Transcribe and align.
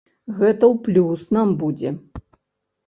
Гэта 0.39 0.63
ў 0.73 0.75
плюс 0.87 1.27
нам 1.39 1.55
будзе. 1.63 1.89